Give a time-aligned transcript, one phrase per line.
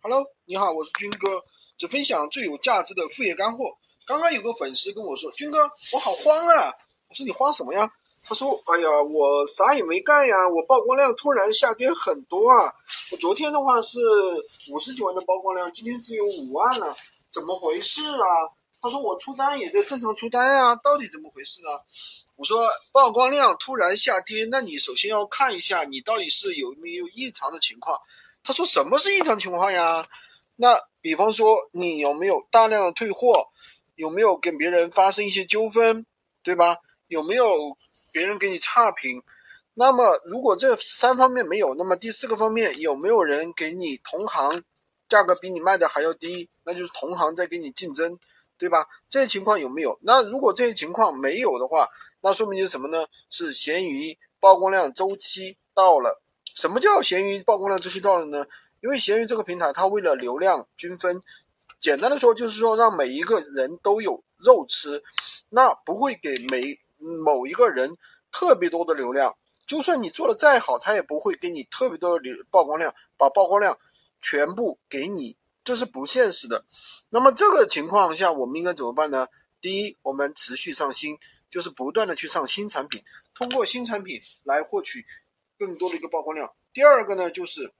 [0.00, 1.42] Hello，你好，我是军哥，
[1.76, 3.76] 只分享最有价值的副业干货。
[4.06, 5.58] 刚刚有个粉丝跟我说，军哥，
[5.92, 6.72] 我好慌啊！
[7.08, 7.90] 我说你慌什么呀？
[8.22, 12.72] 他说，哎呀，我啥也没干呀，我曝光量突然下跌很多啊！
[13.10, 13.98] 我昨天的话是
[14.70, 16.94] 五十几万的曝光量，今天只有五万了，
[17.32, 18.24] 怎么回事啊？
[18.80, 21.70] 他说我出单也在正常出单呀，到底怎么回事呢？
[22.36, 27.98] 我说曝光量突然下跌，那你首先要看一下你到底是有没有异常的情况。
[28.48, 30.02] 他说什么是异常情况呀？
[30.56, 33.48] 那比方说你有没有大量的退货，
[33.94, 36.06] 有没有跟别人发生一些纠纷，
[36.42, 36.78] 对吧？
[37.08, 37.76] 有没有
[38.10, 39.22] 别人给你差评？
[39.74, 44.64] 那么如果这三方面没有，那么第四个方面有没有人给你同行
[45.10, 46.48] 价格比你卖的还要低？
[46.64, 48.18] 那就是同行在给你竞争，
[48.56, 48.86] 对吧？
[49.10, 49.98] 这些情况有没有？
[50.00, 51.86] 那如果这些情况没有的话，
[52.22, 53.08] 那说明是什么呢？
[53.28, 56.22] 是闲鱼曝光量周期到了。
[56.54, 58.46] 什么叫闲鱼曝光量周期到了呢？
[58.80, 61.20] 因为闲鱼这个平台，它为了流量均分，
[61.80, 65.02] 简单的说就是说让每一个人都有肉吃，
[65.48, 66.78] 那不会给每
[67.24, 67.96] 某一个人
[68.30, 69.36] 特别多的流量。
[69.66, 73.78] 就算你做的再好，他也不会给你特别多的流曝光量，把曝光量
[74.20, 76.64] 全部给你，这是不现实的。
[77.10, 79.26] 那么这个情况下，我们应该怎么办呢？
[79.60, 81.18] 第一，我们持续上新，
[81.50, 83.02] 就是不断的去上新产品，
[83.34, 85.04] 通过新产品来获取。
[85.58, 86.52] 更多的一个曝光量。
[86.72, 87.72] 第二个呢，就是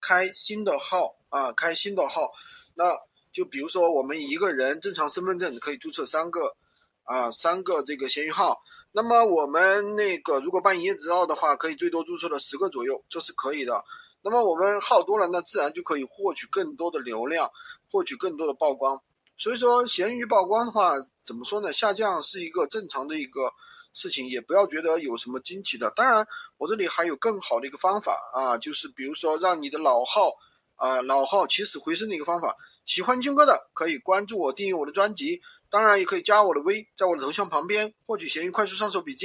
[0.00, 2.32] 开新的号啊，开新的号。
[2.74, 2.98] 那
[3.32, 6.56] 就比如说，我们一个人正常身份证可以注册三个
[7.04, 8.62] 啊，三个这个闲鱼号。
[8.92, 13.84] 那么我们那个如果办营业执照的话，可以最多注册了十个左右，这是可以的。
[14.22, 17.50] 那么我们号多了，那自然就可以获取更多的流量，
[17.90, 19.02] 获取更多的曝光。
[19.38, 20.92] 所以说，咸鱼曝光的话，
[21.24, 21.72] 怎么说呢？
[21.72, 23.52] 下降是一个正常的一个。
[23.98, 30.32] 事情也不要觉得有什么惊奇的，当然我这里还有更好的一个方法啊，就是比如说让你的老号
[30.74, 32.54] 啊老号起死回生的一个方法。
[32.84, 39.24] 喜欢军哥的可以关注我，订阅我的专辑，当然也可以加我的微，在我的头像旁边获取咸鱼快速上手笔记。